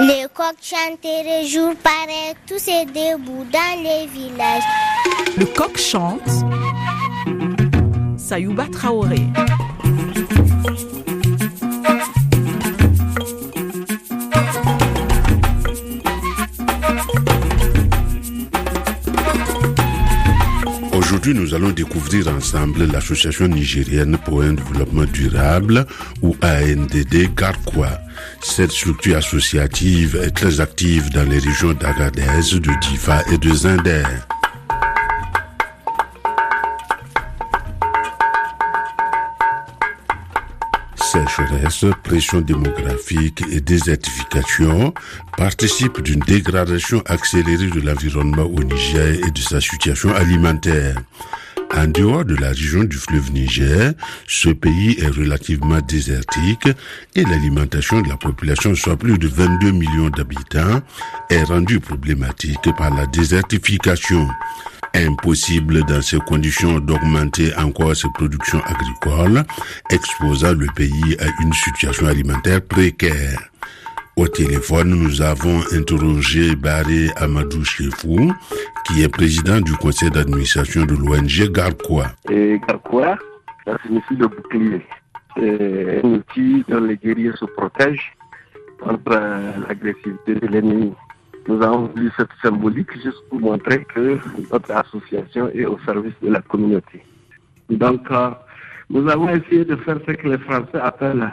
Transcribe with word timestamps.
Les 0.00 0.26
coqs 0.34 0.56
chanteraient 0.60 1.46
jour 1.46 1.72
pareil, 1.76 2.34
tous 2.48 2.58
ces 2.58 2.84
debout 2.84 3.46
dans 3.52 3.80
les 3.80 4.08
villages. 4.08 4.62
Le 5.38 5.44
coq 5.44 5.78
chante. 5.78 6.20
Sayouba 8.16 8.66
Traoré. 8.72 9.22
Aujourd'hui, 20.92 21.34
nous 21.34 21.54
allons 21.54 21.70
découvrir 21.70 22.26
ensemble 22.28 22.90
l'association 22.90 23.46
nigérienne 23.46 24.18
pour 24.24 24.42
un 24.42 24.54
développement 24.54 25.04
durable 25.04 25.86
ou 26.20 26.34
ANDD 26.42 27.32
Garkwa. 27.36 28.03
Cette 28.42 28.72
structure 28.72 29.16
associative 29.16 30.16
est 30.22 30.30
très 30.30 30.60
active 30.60 31.10
dans 31.10 31.28
les 31.28 31.38
régions 31.38 31.72
d'Agadez, 31.72 32.22
de 32.60 32.80
Difa 32.80 33.22
et 33.32 33.38
de 33.38 33.52
Zinder. 33.54 34.04
sécheresse, 41.14 41.84
pression 42.02 42.40
démographique 42.40 43.42
et 43.50 43.60
désertification 43.60 44.92
participent 45.36 46.00
d'une 46.00 46.20
dégradation 46.20 47.02
accélérée 47.06 47.68
de 47.68 47.80
l'environnement 47.80 48.42
au 48.44 48.62
Niger 48.64 49.18
et 49.24 49.30
de 49.30 49.38
sa 49.38 49.60
situation 49.60 50.12
alimentaire. 50.14 50.96
En 51.76 51.88
dehors 51.88 52.24
de 52.24 52.36
la 52.36 52.48
région 52.50 52.84
du 52.84 52.96
fleuve 52.96 53.32
Niger, 53.32 53.92
ce 54.28 54.48
pays 54.50 54.96
est 55.00 55.08
relativement 55.08 55.80
désertique 55.80 56.68
et 57.16 57.24
l'alimentation 57.24 58.00
de 58.00 58.08
la 58.08 58.16
population, 58.16 58.74
soit 58.76 58.96
plus 58.96 59.18
de 59.18 59.26
22 59.26 59.72
millions 59.72 60.08
d'habitants, 60.10 60.80
est 61.30 61.42
rendue 61.42 61.80
problématique 61.80 62.70
par 62.78 62.94
la 62.94 63.06
désertification. 63.06 64.28
Impossible 64.94 65.82
dans 65.86 66.00
ces 66.00 66.18
conditions 66.18 66.78
d'augmenter 66.78 67.52
encore 67.56 67.96
ses 67.96 68.08
productions 68.14 68.62
agricoles, 68.64 69.42
exposant 69.90 70.52
le 70.52 70.66
pays 70.76 71.16
à 71.18 71.26
une 71.42 71.52
situation 71.52 72.06
alimentaire 72.06 72.62
précaire. 72.62 73.40
Au 74.16 74.28
téléphone, 74.28 74.90
nous 74.90 75.22
avons 75.22 75.60
interrogé 75.72 76.54
Baré 76.54 77.10
Amadou 77.16 77.64
Chefou, 77.64 78.32
qui 78.86 79.02
est 79.02 79.08
président 79.08 79.60
du 79.60 79.72
conseil 79.72 80.10
d'administration 80.10 80.84
de 80.84 80.94
l'ONG 80.94 81.50
Garquois. 81.52 82.08
Et 82.30 82.60
Garquois, 82.66 83.18
ça 83.64 83.76
signifie 83.86 84.16
le 84.16 84.28
bouclier. 84.28 84.86
C'est 85.36 86.00
un 86.04 86.08
outil 86.08 86.64
dont 86.68 86.80
les 86.80 86.96
guerriers 86.96 87.32
se 87.36 87.44
protègent 87.44 88.12
contre 88.80 89.18
l'agressivité 89.68 90.34
de 90.34 90.46
l'ennemi. 90.46 90.92
Nous 91.48 91.62
avons 91.62 91.90
vu 91.94 92.10
cette 92.16 92.28
symbolique 92.42 92.92
juste 92.94 93.22
pour 93.28 93.40
montrer 93.40 93.84
que 93.84 94.18
notre 94.52 94.70
association 94.72 95.48
est 95.50 95.66
au 95.66 95.78
service 95.84 96.14
de 96.22 96.30
la 96.30 96.40
communauté. 96.40 97.04
Donc, 97.68 98.10
euh, 98.10 98.30
nous 98.90 99.08
avons 99.08 99.28
essayé 99.28 99.64
de 99.64 99.76
faire 99.76 99.98
ce 100.06 100.12
que 100.12 100.28
les 100.28 100.38
Français 100.38 100.80
appellent 100.80 101.30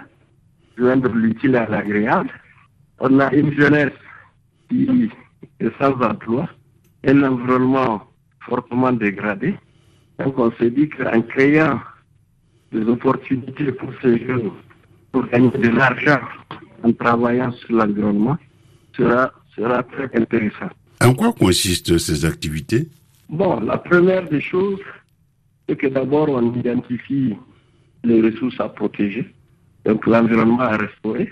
joindre 0.78 1.10
l'utile 1.14 1.56
à 1.56 1.68
l'agréable. 1.68 2.30
On 3.00 3.20
a 3.20 3.34
une 3.34 3.54
jeunesse 3.54 3.94
qui 4.70 5.10
est 5.60 5.72
sans 5.80 5.94
emploi, 6.02 6.48
un 7.06 7.24
environnement 7.24 8.08
fortement 8.42 8.92
dégradé. 8.92 9.56
Donc, 10.20 10.38
on 10.38 10.52
s'est 10.54 10.72
dit 10.72 10.90
qu'en 10.90 11.22
créant 11.22 11.80
des 12.72 12.84
opportunités 12.86 13.72
pour 13.72 13.90
ces 14.02 14.26
jeunes 14.26 14.52
pour 15.12 15.28
gagner 15.28 15.50
de 15.50 15.70
l'argent 15.70 16.20
en 16.84 16.94
travaillant 16.94 17.52
sur 17.52 17.76
l'environnement 17.76 18.38
sera 18.96 19.32
sera 19.56 19.84
très 19.84 20.10
intéressant. 20.16 20.70
En 21.02 21.14
quoi 21.14 21.34
consistent 21.34 21.98
ces 21.98 22.26
activités? 22.26 22.88
Bon, 23.30 23.60
la 23.60 23.78
première 23.78 24.28
des 24.30 24.42
choses, 24.42 24.80
c'est 25.68 25.76
que 25.76 25.88
d'abord 25.88 26.30
on 26.30 26.54
identifie 26.56 27.36
les 28.04 28.22
ressources 28.22 28.60
à 28.60 28.70
protéger, 28.70 29.34
donc 29.86 30.06
l'environnement 30.06 30.62
à 30.62 30.78
restaurer. 30.78 31.32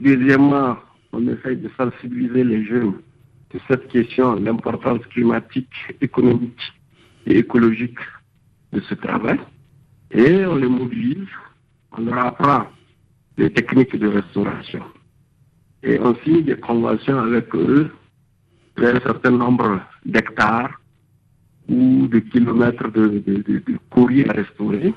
Deuxièmement, 0.00 0.76
on 1.12 1.26
essaye 1.28 1.56
de 1.56 1.70
sensibiliser 1.76 2.44
les 2.44 2.64
jeunes 2.64 2.94
sur 3.50 3.60
cette 3.68 3.88
question, 3.88 4.34
l'importance 4.36 5.04
climatique, 5.06 5.72
économique 6.00 6.72
et 7.26 7.38
écologique 7.38 7.98
de 8.72 8.80
ce 8.80 8.94
travail. 8.94 9.38
Et 10.10 10.44
on 10.46 10.56
les 10.56 10.68
mobilise, 10.68 11.28
on 11.96 12.02
leur 12.02 12.18
apprend 12.18 12.66
les 13.36 13.52
techniques 13.52 13.96
de 13.96 14.08
restauration 14.08 14.82
et 15.86 16.00
on 16.00 16.14
signe 16.24 16.42
des 16.42 16.56
conventions 16.56 17.18
avec 17.18 17.54
eux 17.54 17.90
pour 18.74 18.86
un 18.86 19.00
certain 19.00 19.30
nombre 19.30 19.80
d'hectares 20.04 20.80
ou 21.68 22.06
de 22.08 22.18
kilomètres 22.18 22.90
de, 22.90 23.22
de, 23.24 24.28
à 24.28 24.32
restaurer. 24.32 24.92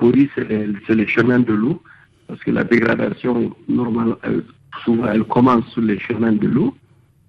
Le 0.00 0.28
c'est 0.34 0.48
les, 0.48 0.94
les, 0.94 1.06
chemins 1.06 1.40
de 1.40 1.52
l'eau, 1.52 1.82
parce 2.26 2.40
que 2.40 2.50
la 2.50 2.62
dégradation, 2.64 3.54
normale, 3.68 4.16
souvent, 4.84 5.06
elle 5.06 5.24
commence 5.24 5.66
sur 5.72 5.82
les 5.82 5.98
chemins 5.98 6.32
de 6.32 6.46
l'eau. 6.46 6.74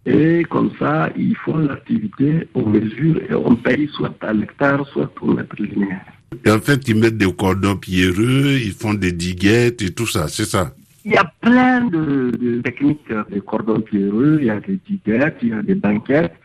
Et 0.09 0.43
comme 0.49 0.71
ça, 0.77 1.09
ils 1.15 1.35
font 1.37 1.57
l'activité, 1.57 2.47
on 2.55 2.67
mesure 2.67 3.21
et 3.29 3.33
on 3.33 3.55
paye 3.55 3.87
soit 3.93 4.15
à 4.21 4.33
l'hectare, 4.33 4.85
soit 4.87 5.11
au 5.21 5.33
mètre 5.33 5.55
linéaire. 5.57 6.01
Et 6.45 6.51
en 6.51 6.59
fait, 6.59 6.87
ils 6.87 6.95
mettent 6.95 7.17
des 7.17 7.31
cordons 7.31 7.77
pierreux, 7.77 8.57
ils 8.61 8.73
font 8.73 8.93
des 8.93 9.11
diguettes 9.11 9.81
et 9.81 9.93
tout 9.93 10.07
ça, 10.07 10.27
c'est 10.27 10.45
ça 10.45 10.73
il 11.05 11.13
y 11.13 11.17
a 11.17 11.31
plein 11.41 11.85
de, 11.85 12.61
techniques 12.63 13.09
de 13.09 13.39
cordons 13.39 13.81
pierreux, 13.81 14.37
il 14.41 14.47
y 14.47 14.49
a 14.49 14.59
des 14.59 14.79
diguettes, 14.87 15.37
il 15.41 15.49
y 15.49 15.53
a 15.53 15.61
des 15.61 15.75
banquettes, 15.75 16.35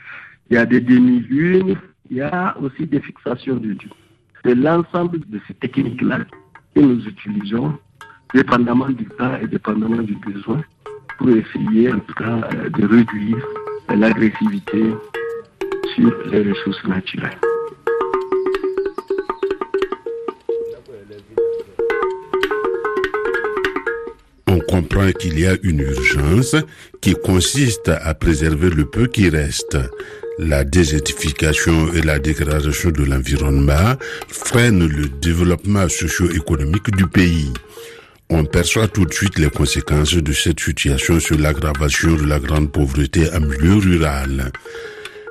il 0.50 0.54
y 0.54 0.56
a 0.56 0.66
des 0.66 0.81
demi-lunes, 0.81 1.76
il 2.10 2.16
y 2.16 2.22
a 2.22 2.56
aussi 2.62 2.86
des 2.86 3.00
fixations 3.00 3.56
de 3.56 3.72
Dieu. 3.72 3.91
C'est 4.44 4.54
l'ensemble 4.54 5.20
de 5.28 5.41
ces 5.46 5.54
techniques-là 5.54 6.20
que 6.75 6.81
nous 6.81 7.04
utilisons, 7.06 7.76
dépendamment 8.32 8.88
du 8.88 9.06
cas 9.06 9.38
et 9.42 9.46
dépendamment 9.46 10.02
du 10.02 10.14
besoin, 10.14 10.62
pour 11.19 11.31
essayer 11.31 11.92
en 11.92 12.00
cas 12.00 12.48
de 12.70 12.87
réduire 12.87 13.47
l'agressivité 13.94 14.94
sur 15.94 16.12
les 16.31 16.50
ressources 16.50 16.84
naturelles. 16.84 17.38
comprend 24.75 25.12
qu'il 25.12 25.38
y 25.38 25.47
a 25.47 25.56
une 25.62 25.81
urgence 25.81 26.56
qui 27.00 27.14
consiste 27.14 27.88
à 27.91 28.12
préserver 28.12 28.70
le 28.70 28.84
peu 28.84 29.06
qui 29.06 29.28
reste. 29.28 29.78
La 30.37 30.64
désertification 30.64 31.93
et 31.93 32.03
la 32.03 32.19
dégradation 32.19 32.91
de 32.91 33.04
l'environnement 33.04 33.94
freinent 34.28 34.88
le 34.88 35.09
développement 35.09 35.88
socio-économique 35.88 36.91
du 36.97 37.06
pays. 37.06 37.53
On 38.31 38.45
perçoit 38.45 38.89
tout 38.89 39.05
de 39.05 39.12
suite 39.12 39.39
les 39.39 39.51
conséquences 39.51 40.15
de 40.15 40.33
cette 40.33 40.61
situation 40.61 41.21
sur 41.21 41.39
l'aggravation 41.39 42.15
de 42.17 42.25
la 42.25 42.39
grande 42.39 42.73
pauvreté 42.73 43.29
en 43.35 43.41
milieu 43.41 43.77
rural. 43.77 44.51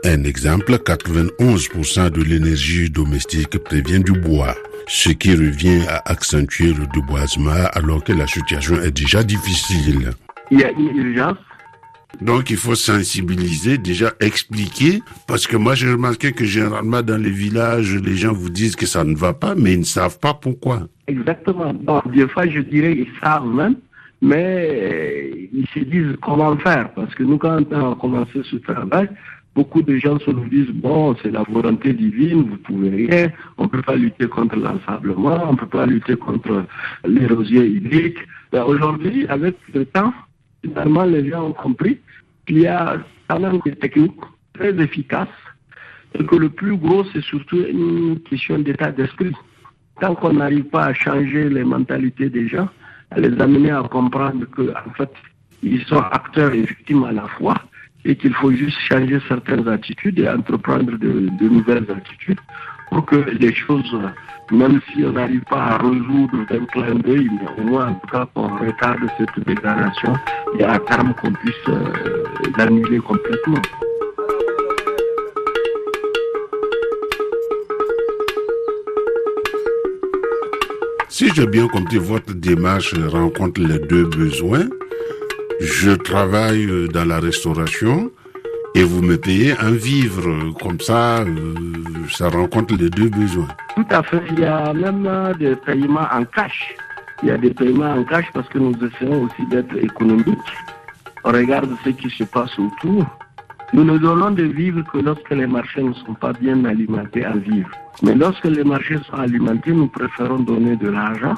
Un 0.06 0.24
exemple, 0.24 0.74
91% 0.76 2.10
de 2.10 2.24
l'énergie 2.24 2.90
domestique 2.90 3.58
prévient 3.58 4.00
du 4.00 4.12
bois 4.12 4.56
ce 4.88 5.10
qui 5.10 5.32
revient 5.32 5.86
à 5.88 6.02
accentuer 6.12 6.74
le 6.74 6.88
déboisement 6.88 7.68
alors 7.74 8.04
que 8.04 8.14
la 8.14 8.28
situation 8.28 8.82
est 8.82 8.92
déjà 8.92 9.24
difficile. 9.24 10.12
Il 10.52 10.60
y 10.60 10.64
a 10.64 10.72
une 10.72 10.96
urgence. 10.96 11.38
Donc 12.22 12.52
il 12.52 12.58
faut 12.58 12.76
sensibiliser, 12.76 13.80
déjà 13.80 14.14
expliquer, 14.20 15.02
parce 15.26 15.48
que 15.48 15.58
moi 15.58 15.74
j'ai 15.74 15.92
remarqué 15.92 16.32
que 16.32 16.46
généralement 16.46 17.02
dans 17.02 17.18
les 17.18 17.32
villages, 17.32 17.96
les 17.96 18.16
gens 18.16 18.34
vous 18.34 18.52
disent 18.52 18.76
que 18.76 18.86
ça 18.86 19.04
ne 19.04 19.16
va 19.16 19.34
pas, 19.34 19.56
mais 19.56 19.74
ils 19.74 19.80
ne 19.80 19.86
savent 19.86 20.20
pas 20.20 20.36
pourquoi. 20.36 20.88
Exactement. 21.08 21.74
Donc 21.74 22.12
des 22.12 22.28
fois 22.28 22.48
je 22.48 22.60
dirais 22.60 22.96
qu'ils 22.96 23.12
savent 23.22 23.48
même, 23.48 23.76
mais 24.22 25.50
ils 25.54 25.68
se 25.74 25.80
disent 25.80 26.16
comment 26.22 26.56
faire, 26.58 26.92
parce 26.94 27.14
que 27.16 27.24
nous 27.24 27.38
quand 27.38 27.60
on 27.72 27.92
a 27.92 27.96
commencé 27.96 28.42
ce 28.44 28.56
travail, 28.58 29.10
Beaucoup 29.56 29.84
de 29.84 29.98
gens 29.98 30.18
se 30.20 30.32
disent, 30.50 30.72
bon, 30.72 31.16
c'est 31.22 31.30
la 31.30 31.44
volonté 31.44 31.94
divine, 31.94 32.50
vous 32.50 32.58
pouvez 32.58 32.90
rien, 32.90 33.32
on 33.60 33.66
ne 33.66 33.68
peut 33.68 33.84
pas 33.84 33.96
lutter 33.96 34.28
contre 34.28 34.56
l'ensablement, 34.56 35.48
on 35.48 35.52
ne 35.52 35.58
peut 35.58 35.68
pas 35.68 35.86
lutter 35.86 36.16
contre 36.16 36.66
l'érosion 37.06 37.62
hydrique. 37.62 38.18
Ben, 38.52 38.64
aujourd'hui, 38.64 39.28
avec 39.28 39.56
le 39.76 39.86
temps, 39.86 40.12
finalement, 40.64 41.04
les 41.04 41.30
gens 41.30 41.50
ont 41.50 41.54
compris 41.54 42.00
qu'il 42.48 42.62
y 42.62 42.68
a 42.68 42.98
quand 43.28 43.40
même 43.40 43.60
des 43.64 43.76
techniques 43.76 44.20
très 44.56 44.76
efficaces 44.82 45.28
et 46.18 46.26
que 46.26 46.36
le 46.36 46.50
plus 46.50 46.76
gros, 46.76 47.04
c'est 47.14 47.24
surtout 47.24 47.64
une 47.64 48.20
question 48.22 48.58
d'état 48.58 48.92
d'esprit. 48.92 49.34
Tant 50.00 50.16
qu'on 50.16 50.34
n'arrive 50.34 50.66
pas 50.66 50.86
à 50.86 50.94
changer 50.94 51.50
les 51.50 51.64
mentalités 51.64 52.30
des 52.30 52.48
gens, 52.48 52.68
à 53.12 53.20
les 53.20 53.40
amener 53.40 53.72
à 53.72 53.84
comprendre 53.84 54.46
qu'en 54.56 54.92
fait, 54.98 55.12
ils 55.62 55.84
sont 55.86 56.02
acteurs 56.12 56.54
et 56.54 56.62
victimes 56.62 57.04
à 57.04 57.12
la 57.12 57.28
fois, 57.28 57.56
et 58.06 58.16
qu'il 58.16 58.34
faut 58.34 58.52
juste 58.52 58.78
changer 58.80 59.20
certaines 59.28 59.68
attitudes 59.68 60.20
et 60.20 60.30
entreprendre 60.30 60.98
de, 60.98 61.30
nouvelles 61.42 61.88
attitudes. 61.90 62.40
pour 62.90 63.06
que 63.06 63.16
les 63.16 63.54
choses, 63.54 63.98
même 64.52 64.80
si 64.92 65.04
on 65.06 65.14
n'arrive 65.14 65.44
pas 65.50 65.64
à 65.64 65.78
résoudre 65.78 66.46
d'un 66.50 66.66
clin 66.66 66.96
d'œil, 66.96 67.30
mais 67.32 67.64
au 67.64 67.68
moins 67.68 67.88
en 67.88 67.94
tout 67.96 68.08
cas 68.08 68.28
qu'on 68.34 68.50
retarde 68.58 69.08
cette 69.18 69.46
dégradation 69.48 70.14
et 70.60 70.64
à 70.64 70.78
terme 70.80 71.14
qu'on 71.16 71.32
puisse 71.32 71.70
euh, 71.70 72.24
l'annuler 72.58 73.00
complètement. 73.00 73.62
Si 81.14 81.30
j'ai 81.36 81.46
bien 81.46 81.68
compris, 81.68 82.00
votre 82.00 82.34
démarche 82.34 82.96
rencontre 82.96 83.62
les 83.62 83.78
deux 83.78 84.06
besoins. 84.06 84.68
Je 85.62 85.92
travaille 85.92 86.66
euh, 86.66 86.88
dans 86.88 87.06
la 87.06 87.20
restauration 87.20 88.10
et 88.74 88.82
vous 88.82 89.04
me 89.04 89.16
payez 89.16 89.54
un 89.60 89.74
vivre. 89.74 90.28
Comme 90.60 90.80
ça, 90.80 91.20
euh, 91.20 91.54
ça 92.10 92.30
rencontre 92.30 92.74
les 92.78 92.90
deux 92.90 93.10
besoins. 93.10 93.48
Tout 93.76 93.86
à 93.92 94.02
fait. 94.02 94.24
Il 94.32 94.40
y 94.40 94.46
a 94.46 94.74
même 94.74 95.06
euh, 95.06 95.36
des 95.36 95.56
paiements 95.56 96.08
en 96.12 96.26
cash. 96.26 96.74
Il 97.22 97.30
y 97.30 97.32
a 97.32 97.38
des 97.38 97.54
paiements 97.54 97.94
en 97.94 98.04
cash 98.06 98.26
parce 98.34 98.50
que 98.50 98.58
nous 98.58 98.74
essayons 98.84 99.22
aussi 99.22 99.46
d'être 99.52 99.78
économiques. 99.78 100.52
On 101.26 101.32
regarde 101.32 101.70
ce 101.86 101.92
qui 101.92 102.10
se 102.10 102.24
passe 102.24 102.58
autour. 102.58 103.06
Nous 103.74 103.84
ne 103.84 103.98
donnons 103.98 104.30
de 104.30 104.44
vivres 104.44 104.84
que 104.84 105.00
lorsque 105.00 105.32
les 105.32 105.48
marchés 105.48 105.82
ne 105.82 105.94
sont 105.94 106.14
pas 106.14 106.32
bien 106.34 106.64
alimentés 106.64 107.26
en 107.26 107.38
vivres. 107.38 107.72
Mais 108.04 108.14
lorsque 108.14 108.46
les 108.46 108.64
marchés 108.64 109.00
sont 109.10 109.16
alimentés, 109.18 109.72
nous 109.72 109.88
préférons 109.88 110.40
donner 110.40 110.76
de 110.76 110.90
l'argent. 110.90 111.34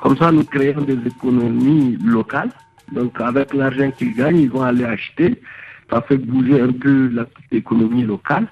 Comme 0.00 0.16
ça, 0.16 0.32
nous 0.32 0.42
créons 0.42 0.82
des 0.82 0.98
économies 1.06 1.96
locales. 2.04 2.50
Donc, 2.90 3.20
avec 3.20 3.54
l'argent 3.54 3.92
qu'ils 3.92 4.12
gagnent, 4.14 4.40
ils 4.40 4.50
vont 4.50 4.62
aller 4.62 4.84
acheter. 4.84 5.40
Ça 5.88 6.02
fait 6.02 6.16
bouger 6.16 6.60
un 6.60 6.72
peu 6.72 7.12
l'économie 7.52 8.02
locale. 8.02 8.48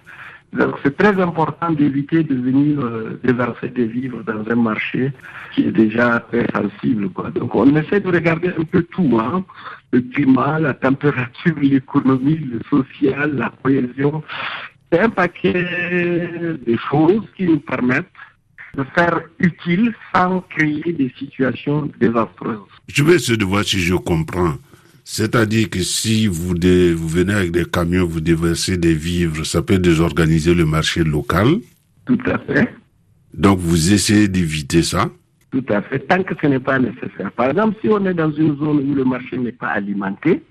Donc, 0.57 0.77
c'est 0.83 0.97
très 0.97 1.21
important 1.21 1.71
d'éviter 1.73 2.23
de 2.23 2.35
venir 2.35 2.81
euh, 2.81 3.21
déverser 3.23 3.69
des 3.69 3.87
vivres 3.87 4.23
dans 4.25 4.43
un 4.51 4.55
marché 4.55 5.13
qui 5.55 5.63
est 5.69 5.73
déjà 5.73 6.21
très 6.21 6.47
sensible. 6.53 7.11
Quoi. 7.11 7.31
Donc, 7.31 7.55
on 7.55 7.75
essaie 7.77 8.01
de 8.01 8.09
regarder 8.09 8.49
un 8.49 8.65
peu 8.65 8.83
tout. 8.83 9.19
Hein. 9.21 9.45
Le 9.93 10.01
climat, 10.01 10.59
la 10.59 10.75
température, 10.75 11.57
l'économie, 11.61 12.39
le 12.39 12.61
social, 12.71 13.37
la 13.37 13.53
cohésion. 13.63 14.23
C'est 14.91 15.01
un 15.01 15.11
paquet 15.11 15.53
de 16.67 16.77
choses 16.91 17.25
qui 17.37 17.45
nous 17.47 17.59
permettent 17.59 18.07
de 18.77 18.85
faire 18.95 19.21
utile 19.39 19.95
sans 20.15 20.41
créer 20.43 20.93
des 20.93 21.13
situations 21.19 21.91
désastreuses. 21.99 22.59
Je 22.89 23.03
vais 23.03 23.15
essayer 23.15 23.39
de 23.39 23.45
voir 23.45 23.65
si 23.65 23.81
je 23.81 23.95
comprends. 23.95 24.55
C'est-à-dire 25.09 25.71
que 25.71 25.79
si 25.79 26.27
vous, 26.27 26.49
vous 26.49 27.09
venez 27.09 27.33
avec 27.33 27.53
des 27.53 27.65
camions, 27.65 28.05
vous 28.05 28.21
déversez 28.21 28.77
des 28.77 28.93
vivres, 28.93 29.47
ça 29.47 29.63
peut 29.63 29.79
désorganiser 29.79 30.53
le 30.53 30.67
marché 30.67 31.05
local. 31.05 31.59
Tout 32.07 32.19
à 32.27 32.37
fait. 32.39 32.75
Donc 33.33 33.61
vous 33.61 33.93
essayez 33.93 34.27
d'éviter 34.27 34.83
ça. 34.83 35.09
Tout 35.53 35.65
à 35.69 35.81
fait, 35.83 36.01
tant 36.01 36.25
que 36.25 36.35
ce 36.43 36.49
n'est 36.49 36.59
pas 36.59 36.81
nécessaire. 36.81 37.31
Par 37.37 37.51
exemple, 37.51 37.77
si 37.81 37.89
on 37.89 38.05
est 38.05 38.15
dans 38.15 38.33
une 38.33 38.59
zone 38.59 38.81
où 38.81 38.95
le 38.97 39.05
marché 39.05 39.39
n'est 39.39 39.53
pas 39.53 39.69
alimenté, 39.69 40.43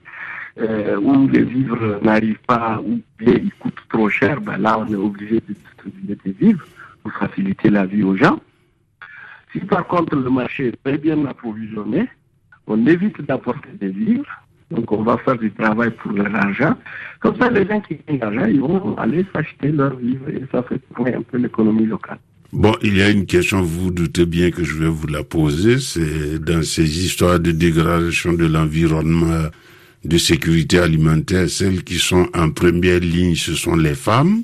euh, 0.58 0.98
où 1.02 1.28
les 1.28 1.44
vivres 1.44 2.00
n'arrivent 2.02 2.46
pas, 2.48 2.82
ou 2.82 3.02
bien 3.20 3.34
ils 3.34 3.52
coûtent 3.60 3.84
trop 3.90 4.08
cher, 4.08 4.40
ben 4.40 4.56
là, 4.56 4.80
on 4.80 4.88
est 4.88 4.96
obligé 4.96 5.42
de 5.50 5.54
distribuer 5.54 6.18
des 6.24 6.32
vivres 6.32 6.66
pour 7.04 7.12
faciliter 7.12 7.70
la 7.70 7.86
vie 7.86 8.04
aux 8.04 8.16
gens. 8.16 8.40
Si 9.52 9.60
par 9.60 9.86
contre 9.86 10.16
le 10.16 10.30
marché 10.30 10.68
est 10.68 10.82
très 10.82 10.98
bien 10.98 11.26
approvisionné, 11.26 12.08
on 12.68 12.88
évite 12.88 13.22
d'apporter 13.22 13.70
des 13.80 13.90
vivres, 13.90 14.45
donc 14.72 14.92
on 14.92 15.04
va 15.04 15.18
faire 15.20 15.38
du 15.38 15.52
travail 15.52 15.92
pour 15.92 16.12
l'argent. 16.14 16.76
Comme 17.20 17.36
ça, 17.38 17.50
les 17.50 17.68
gens 17.68 17.82
qui 17.82 17.98
gagnent 18.08 18.20
l'argent, 18.20 18.46
ils 18.46 18.60
vont 18.60 18.96
aller 18.98 19.26
s'acheter 19.34 19.72
leurs 19.72 19.96
vivres 19.96 20.30
et 20.30 20.44
ça 20.52 20.64
fait 20.64 20.80
tourner 20.94 21.16
un 21.16 21.22
peu 21.22 21.38
l'économie 21.38 21.86
locale. 21.86 22.20
Bon, 22.52 22.74
il 22.82 22.98
y 22.98 23.02
a 23.02 23.10
une 23.10 23.26
question, 23.26 23.62
vous 23.62 23.92
doutez 23.92 24.26
bien 24.26 24.50
que 24.50 24.64
je 24.64 24.76
vais 24.76 24.88
vous 24.88 25.08
la 25.08 25.24
poser, 25.24 25.78
c'est 25.80 26.40
dans 26.40 26.64
ces 26.64 27.06
histoires 27.06 27.40
de 27.40 27.52
dégradation 27.52 28.34
de 28.34 28.46
l'environnement, 28.46 29.50
de 30.06 30.18
sécurité 30.18 30.80
alimentaire, 30.80 31.50
celles 31.50 31.84
qui 31.84 31.96
sont 31.96 32.28
en 32.34 32.52
première 32.52 33.00
ligne, 33.00 33.36
ce 33.36 33.56
sont 33.56 33.76
les 33.76 33.96
femmes, 33.96 34.44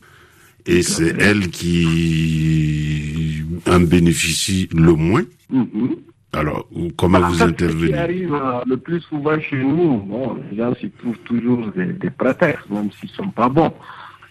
et 0.66 0.82
c'est 0.82 1.16
elles 1.20 1.50
qui 1.50 3.44
en 3.68 3.80
bénéficient 3.80 4.68
le 4.74 4.94
moins. 4.94 5.24
Mhm. 5.50 5.96
Alors, 6.34 6.66
comment 6.98 7.20
vous 7.20 7.36
ça, 7.36 7.48
Ce 7.48 7.52
qui 7.52 7.66
intervenez 7.66 7.98
arrive 7.98 8.34
euh, 8.34 8.62
le 8.66 8.78
plus 8.78 9.02
souvent 9.02 9.40
chez 9.40 9.62
nous, 9.62 9.98
bon, 9.98 10.38
les 10.50 10.58
gens 10.58 10.74
s'y 10.76 10.90
trouvent 10.90 11.18
toujours 11.26 11.68
des, 11.76 11.88
des 11.88 12.10
prétextes, 12.10 12.70
même 12.70 12.90
s'ils 12.92 13.10
ne 13.10 13.16
sont 13.16 13.30
pas 13.30 13.50
bons. 13.50 13.74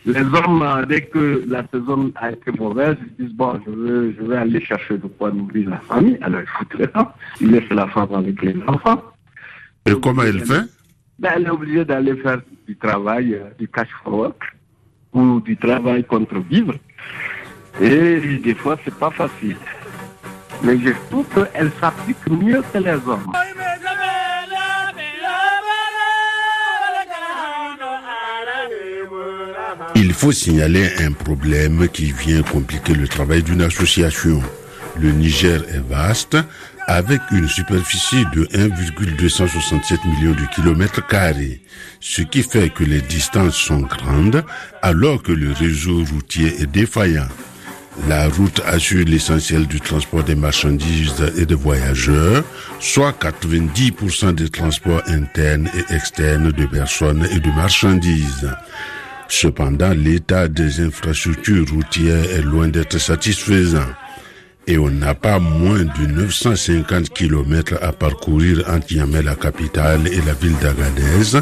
Les 0.07 0.23
hommes, 0.23 0.63
euh, 0.63 0.87
dès 0.87 1.03
que 1.03 1.45
la 1.47 1.63
saison 1.69 2.11
a 2.15 2.33
été 2.33 2.53
mauvaise, 2.53 2.97
ils 3.03 3.27
disent, 3.27 3.37
bon, 3.37 3.61
je 3.67 3.71
veux, 3.71 4.15
je 4.19 4.25
vais 4.25 4.37
aller 4.37 4.65
chercher 4.65 4.97
de 4.97 5.07
quoi 5.09 5.31
nourrir 5.31 5.69
la 5.69 5.81
famille. 5.81 6.17
Alors, 6.23 6.41
ils 6.41 6.47
foutent 6.47 6.79
les 6.79 6.89
femmes. 6.89 7.11
Ils 7.41 7.51
laissent 7.51 7.69
la 7.71 7.87
femme 7.89 8.15
avec 8.15 8.41
les 8.41 8.57
enfants. 8.67 9.03
Et 9.85 9.93
comment 10.01 10.23
elle 10.23 10.41
fait 10.41 10.65
Ben, 11.19 11.33
elle 11.37 11.47
est 11.47 11.51
obligée 11.51 11.85
d'aller 11.85 12.17
faire 12.17 12.41
du 12.67 12.77
travail, 12.77 13.35
euh, 13.35 13.51
du 13.59 13.69
cash 13.69 13.89
for 14.03 14.15
work, 14.15 14.43
ou 15.13 15.39
du 15.41 15.55
travail 15.59 16.03
contre 16.05 16.39
vivre. 16.39 16.75
Et 17.79 18.39
des 18.43 18.55
fois, 18.55 18.79
c'est 18.83 18.95
pas 18.95 19.11
facile. 19.11 19.57
Mais 20.63 20.79
je 20.79 20.91
trouve 21.11 21.27
qu'elle 21.35 21.71
s'applique 21.81 22.29
mieux 22.31 22.63
que 22.73 22.79
les 22.79 22.93
hommes. 23.07 23.33
Il 29.95 30.13
faut 30.13 30.33
signaler 30.33 30.89
un 30.99 31.13
problème 31.13 31.89
qui 31.89 32.13
vient 32.13 32.43
compliquer 32.43 32.95
le 32.95 33.09
travail 33.09 33.43
d'une 33.43 33.63
association. 33.63 34.43
Le 34.99 35.13
Niger 35.13 35.63
est 35.73 35.83
vaste, 35.89 36.37
avec 36.87 37.21
une 37.31 37.49
superficie 37.49 38.25
de 38.35 38.45
1,267 38.53 40.05
millions 40.07 40.33
de 40.35 40.45
kilomètres 40.55 41.07
carrés, 41.07 41.61
ce 42.01 42.23
qui 42.23 42.43
fait 42.43 42.69
que 42.71 42.83
les 42.85 43.01
distances 43.01 43.55
sont 43.55 43.81
grandes 43.81 44.45
alors 44.83 45.23
que 45.23 45.33
le 45.33 45.53
réseau 45.53 46.05
routier 46.13 46.61
est 46.61 46.67
défaillant. 46.67 47.29
La 48.09 48.29
route 48.29 48.61
assure 48.67 49.05
l'essentiel 49.05 49.67
du 49.67 49.81
transport 49.81 50.25
des 50.25 50.35
marchandises 50.35 51.23
et 51.37 51.47
des 51.47 51.55
voyageurs, 51.55 52.43
soit 52.81 53.15
90% 53.21 54.35
des 54.35 54.49
transports 54.49 55.03
internes 55.07 55.69
et 55.75 55.95
externes 55.95 56.51
de 56.51 56.67
personnes 56.67 57.27
et 57.31 57.41
de 57.41 57.51
marchandises. 57.51 58.51
Cependant, 59.29 59.91
l'état 59.91 60.49
des 60.49 60.81
infrastructures 60.81 61.69
routières 61.71 62.25
est 62.33 62.43
loin 62.43 62.69
d'être 62.69 62.99
satisfaisant. 62.99 63.87
Et 64.71 64.79
on 64.79 64.89
n'a 64.89 65.15
pas 65.17 65.41
moins 65.41 65.81
de 65.83 66.07
950 66.07 67.11
kilomètres 67.11 67.75
à 67.83 67.91
parcourir 67.91 68.63
entre 68.69 68.95
Niamey, 68.95 69.21
la 69.21 69.35
capitale, 69.35 70.07
et 70.07 70.21
la 70.25 70.33
ville 70.33 70.57
d'Agadez, 70.63 71.41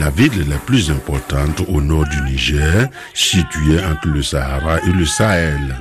la 0.00 0.08
ville 0.08 0.48
la 0.48 0.56
plus 0.56 0.90
importante 0.90 1.60
au 1.68 1.82
nord 1.82 2.06
du 2.08 2.22
Niger, 2.22 2.88
située 3.12 3.84
entre 3.84 4.08
le 4.08 4.22
Sahara 4.22 4.78
et 4.78 4.92
le 4.98 5.04
Sahel. 5.04 5.76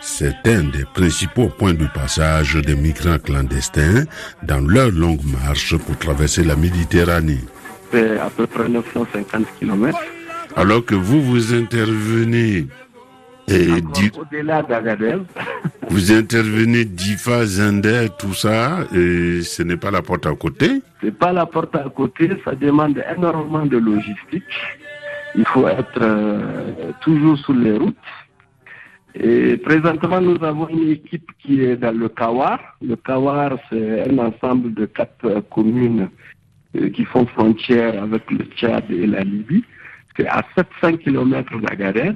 C'est 0.00 0.34
un 0.46 0.64
des 0.64 0.84
principaux 0.92 1.46
points 1.48 1.74
de 1.74 1.86
passage 1.94 2.54
des 2.56 2.74
migrants 2.74 3.20
clandestins 3.20 4.02
dans 4.42 4.66
leur 4.66 4.90
longue 4.90 5.22
marche 5.40 5.76
pour 5.76 5.96
traverser 5.96 6.42
la 6.42 6.56
Méditerranée. 6.56 7.44
C'est 7.92 8.18
à 8.18 8.30
peu 8.36 8.48
près 8.48 8.68
950 8.68 9.46
km. 9.60 9.96
Alors 10.56 10.84
que 10.84 10.96
vous, 10.96 11.22
vous 11.22 11.54
intervenez 11.54 12.66
et 13.48 13.80
di- 13.80 14.10
Au-delà 14.18 14.62
vous 15.90 16.12
intervenez 16.12 16.84
d'IFA, 16.84 17.46
Zender, 17.46 18.08
tout 18.18 18.34
ça, 18.34 18.86
et 18.94 19.42
ce 19.42 19.62
n'est 19.62 19.76
pas 19.76 19.90
la 19.90 20.02
porte 20.02 20.26
à 20.26 20.34
côté. 20.34 20.82
c'est 21.00 21.16
pas 21.16 21.32
la 21.32 21.46
porte 21.46 21.74
à 21.76 21.88
côté, 21.94 22.30
ça 22.44 22.54
demande 22.54 23.02
énormément 23.16 23.64
de 23.66 23.78
logistique. 23.78 24.44
Il 25.36 25.44
faut 25.46 25.68
être 25.68 26.00
euh, 26.00 26.92
toujours 27.02 27.38
sur 27.38 27.52
les 27.52 27.76
routes. 27.76 27.94
Et 29.14 29.56
présentement, 29.58 30.20
nous 30.20 30.42
avons 30.44 30.68
une 30.68 30.90
équipe 30.90 31.30
qui 31.38 31.62
est 31.62 31.76
dans 31.76 31.96
le 31.96 32.08
Kawar. 32.08 32.58
Le 32.82 32.96
Kawar, 32.96 33.56
c'est 33.70 34.10
un 34.10 34.18
ensemble 34.18 34.74
de 34.74 34.86
quatre 34.86 35.24
euh, 35.24 35.40
communes 35.50 36.08
euh, 36.76 36.90
qui 36.90 37.04
font 37.04 37.26
frontière 37.26 38.02
avec 38.02 38.30
le 38.30 38.44
Tchad 38.56 38.84
et 38.90 39.06
la 39.06 39.22
Libye. 39.24 39.64
C'est 40.16 40.26
à 40.26 40.42
700 40.56 40.96
km 40.98 41.58
d'Agadez. 41.60 42.12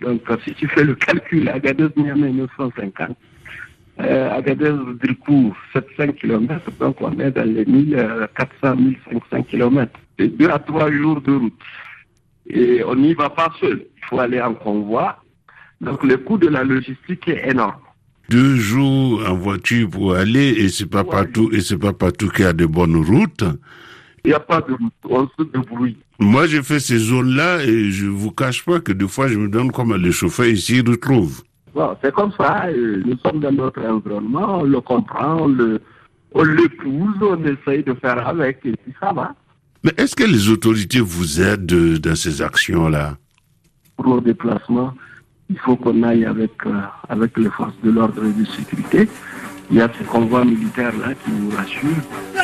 Donc, 0.00 0.22
euh, 0.30 0.36
si 0.44 0.54
tu 0.54 0.68
fais 0.68 0.84
le 0.84 0.94
calcul, 0.94 1.48
Agadez, 1.48 1.88
Niamey, 1.96 2.30
950. 2.32 3.16
Euh, 4.00 4.30
Agadez, 4.30 4.74
Dirkou, 5.02 5.54
700 5.72 6.12
km. 6.20 6.70
Donc, 6.80 7.00
on 7.00 7.18
est 7.18 7.30
dans 7.30 7.48
les 7.48 7.64
1400, 7.64 8.76
1500 8.76 9.42
km. 9.44 9.92
C'est 10.18 10.28
deux 10.28 10.50
à 10.50 10.58
trois 10.58 10.90
jours 10.90 11.20
de 11.20 11.32
route. 11.32 11.52
Et 12.46 12.82
on 12.84 12.94
n'y 12.94 13.14
va 13.14 13.30
pas 13.30 13.52
seul. 13.60 13.86
Il 13.96 14.04
faut 14.06 14.20
aller 14.20 14.40
en 14.40 14.54
convoi. 14.54 15.18
Donc, 15.80 16.02
le 16.04 16.16
coût 16.18 16.38
de 16.38 16.48
la 16.48 16.64
logistique 16.64 17.28
est 17.28 17.50
énorme. 17.50 17.80
Deux 18.30 18.56
jours 18.56 19.22
en 19.28 19.34
voiture 19.34 19.88
pour 19.90 20.14
aller, 20.14 20.48
et 20.48 20.68
c'est 20.70 20.88
pas 20.90 21.04
partout, 21.04 21.50
et 21.52 21.60
c'est 21.60 21.78
pas 21.78 21.92
partout 21.92 22.28
qu'il 22.28 22.44
y 22.46 22.48
a 22.48 22.54
de 22.54 22.64
bonnes 22.64 22.96
routes. 22.96 23.44
Il 24.24 24.28
n'y 24.28 24.34
a 24.34 24.40
pas 24.40 24.60
de 24.62 24.72
route. 24.72 24.92
On 25.08 25.28
se 25.28 25.42
débrouille. 25.42 25.98
Moi, 26.18 26.46
j'ai 26.46 26.62
fait 26.62 26.80
ces 26.80 26.98
zones-là, 26.98 27.62
et 27.62 27.90
je 27.90 28.06
vous 28.06 28.30
cache 28.30 28.64
pas 28.64 28.80
que 28.80 28.92
des 28.92 29.08
fois, 29.08 29.28
je 29.28 29.38
me 29.38 29.48
donne 29.48 29.70
comment 29.70 29.96
les 29.96 30.12
chauffeurs 30.12 30.46
ici 30.46 30.80
retrouvent. 30.80 31.42
Bon, 31.74 31.96
c'est 32.02 32.14
comme 32.14 32.30
ça, 32.38 32.66
euh, 32.68 33.02
nous 33.04 33.18
sommes 33.18 33.40
dans 33.40 33.50
notre 33.50 33.84
environnement, 33.84 34.60
on 34.60 34.62
le 34.62 34.80
comprend, 34.80 35.42
on 35.42 35.48
le, 35.48 35.80
on 36.32 36.44
l'épouse, 36.44 37.16
on 37.20 37.44
essaye 37.44 37.82
de 37.82 37.94
faire 37.94 38.26
avec, 38.26 38.60
et 38.64 38.72
puis 38.72 38.94
ça 39.00 39.12
va. 39.12 39.34
Mais 39.82 39.92
est-ce 39.98 40.14
que 40.14 40.22
les 40.24 40.48
autorités 40.48 41.00
vous 41.00 41.42
aident 41.42 41.72
euh, 41.72 41.98
dans 41.98 42.14
ces 42.14 42.40
actions-là? 42.42 43.16
Pour 43.96 44.06
nos 44.06 44.20
déplacements, 44.20 44.94
il 45.50 45.58
faut 45.58 45.76
qu'on 45.76 46.02
aille 46.04 46.24
avec, 46.24 46.52
euh, 46.64 46.80
avec 47.08 47.36
les 47.36 47.50
forces 47.50 47.74
de 47.82 47.90
l'ordre 47.90 48.24
et 48.24 48.32
de 48.32 48.44
sécurité. 48.46 49.08
Il 49.70 49.76
y 49.76 49.80
a 49.80 49.90
ces 49.98 50.04
convois 50.04 50.44
militaires-là 50.44 51.14
qui 51.14 51.30
nous 51.32 51.50
rassurent. 51.50 52.43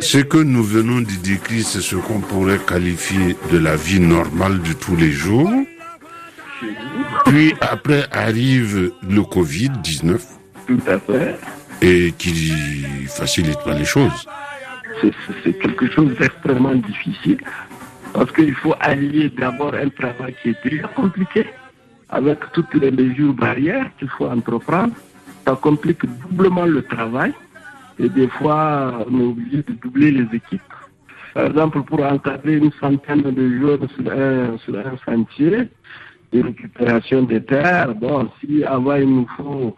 Ce 0.00 0.18
que 0.18 0.38
nous 0.38 0.62
venons 0.62 1.00
de 1.00 1.14
décrire, 1.22 1.64
c'est 1.64 1.80
ce 1.80 1.96
qu'on 1.96 2.20
pourrait 2.20 2.58
qualifier 2.58 3.36
de 3.50 3.58
la 3.58 3.76
vie 3.76 4.00
normale 4.00 4.60
de 4.62 4.72
tous 4.72 4.96
les 4.96 5.10
jours. 5.12 5.50
Puis 7.26 7.54
après 7.60 8.04
arrive 8.12 8.92
le 9.08 9.20
Covid-19 9.22 10.20
Tout 10.66 10.78
à 10.86 10.98
fait. 10.98 11.36
et 11.80 12.12
qui 12.16 12.52
facilite 13.08 13.58
pas 13.64 13.74
les 13.74 13.84
choses. 13.84 14.26
C'est- 15.00 15.12
C'est 15.42 15.58
quelque 15.58 15.90
chose 15.92 16.16
d'extrêmement 16.18 16.74
difficile 16.74 17.38
parce 18.12 18.30
qu'il 18.32 18.54
faut 18.54 18.74
allier 18.80 19.30
d'abord 19.36 19.74
un 19.74 19.88
travail 19.88 20.34
qui 20.42 20.50
est 20.50 20.58
déjà 20.64 20.86
compliqué 20.88 21.46
avec 22.10 22.38
toutes 22.52 22.74
les 22.74 22.90
mesures 22.90 23.32
barrières 23.32 23.90
qu'il 23.98 24.08
faut 24.16 24.26
entreprendre. 24.28 24.92
Ça 25.46 25.58
complique 25.60 26.02
doublement 26.28 26.66
le 26.66 26.82
travail 26.82 27.32
et 28.02 28.08
des 28.08 28.28
fois 28.28 29.04
on 29.10 29.20
est 29.20 29.24
obligé 29.24 29.56
de 29.62 29.72
doubler 29.74 30.10
les 30.10 30.36
équipes. 30.36 30.60
Par 31.34 31.46
exemple, 31.46 31.82
pour 31.84 32.04
encadrer 32.04 32.56
une 32.56 32.72
centaine 32.72 33.22
de 33.22 33.48
jeunes 33.58 33.88
sur 33.96 34.12
un, 34.12 34.58
sur 34.58 34.76
un 34.76 34.96
chantier 35.04 35.68
de 36.32 36.42
récupération 36.42 37.22
des 37.22 37.42
terres, 37.42 37.94
bon, 37.94 38.28
si 38.40 38.62
avant 38.64 38.96
il 38.96 39.08
nous 39.08 39.28
faut 39.36 39.74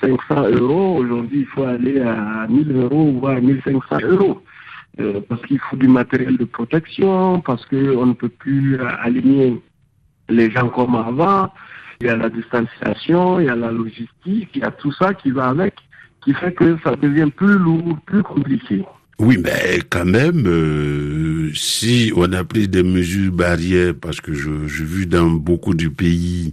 500 0.00 0.48
euros, 0.50 0.96
aujourd'hui 0.96 1.40
il 1.40 1.46
faut 1.46 1.64
aller 1.64 2.00
à 2.00 2.46
1000 2.48 2.76
euros, 2.76 3.12
voire 3.20 3.40
1500 3.40 3.98
euros. 4.02 4.42
Euh, 4.98 5.20
parce 5.28 5.42
qu'il 5.42 5.58
faut 5.58 5.76
du 5.76 5.88
matériel 5.88 6.38
de 6.38 6.44
protection, 6.46 7.40
parce 7.40 7.64
qu'on 7.66 8.06
ne 8.06 8.14
peut 8.14 8.30
plus 8.30 8.80
aligner 8.80 9.60
les 10.30 10.50
gens 10.50 10.70
comme 10.70 10.94
avant. 10.94 11.52
Il 12.00 12.06
y 12.06 12.10
a 12.10 12.16
la 12.16 12.30
distanciation, 12.30 13.40
il 13.40 13.46
y 13.46 13.48
a 13.50 13.56
la 13.56 13.70
logistique, 13.70 14.50
il 14.54 14.60
y 14.60 14.64
a 14.64 14.70
tout 14.70 14.92
ça 14.92 15.12
qui 15.14 15.30
va 15.30 15.48
avec, 15.48 15.74
qui 16.26 16.34
fait 16.34 16.52
que 16.52 16.76
ça 16.84 16.94
devient 16.96 17.30
plus 17.34 17.56
lourd, 17.56 17.96
plus 18.04 18.22
compliqué. 18.22 18.84
Oui, 19.18 19.38
mais 19.42 19.80
quand 19.88 20.04
même, 20.04 20.42
euh, 20.46 21.50
si 21.54 22.12
on 22.16 22.30
a 22.34 22.44
pris 22.44 22.68
des 22.68 22.82
mesures 22.82 23.32
barrières, 23.32 23.94
parce 23.98 24.20
que 24.20 24.34
je- 24.34 24.66
j'ai 24.66 24.84
vu 24.84 25.06
dans 25.06 25.30
beaucoup 25.30 25.72
de 25.72 25.88
pays 25.88 26.52